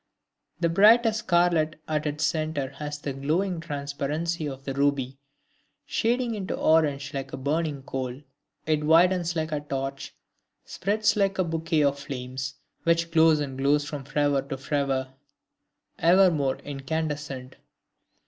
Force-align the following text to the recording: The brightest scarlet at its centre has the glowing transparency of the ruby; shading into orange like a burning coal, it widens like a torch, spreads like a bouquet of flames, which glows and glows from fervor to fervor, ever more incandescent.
The 0.59 0.67
brightest 0.67 1.19
scarlet 1.19 1.79
at 1.87 2.07
its 2.07 2.23
centre 2.23 2.69
has 2.71 2.97
the 2.97 3.13
glowing 3.13 3.59
transparency 3.59 4.49
of 4.49 4.63
the 4.63 4.73
ruby; 4.73 5.19
shading 5.85 6.33
into 6.33 6.55
orange 6.57 7.13
like 7.13 7.31
a 7.33 7.37
burning 7.37 7.83
coal, 7.83 8.23
it 8.65 8.83
widens 8.83 9.35
like 9.35 9.51
a 9.51 9.59
torch, 9.59 10.15
spreads 10.65 11.15
like 11.15 11.37
a 11.37 11.43
bouquet 11.43 11.83
of 11.83 11.99
flames, 11.99 12.55
which 12.81 13.11
glows 13.11 13.39
and 13.39 13.59
glows 13.59 13.85
from 13.85 14.03
fervor 14.03 14.41
to 14.41 14.57
fervor, 14.57 15.13
ever 15.99 16.31
more 16.31 16.55
incandescent. 16.55 17.57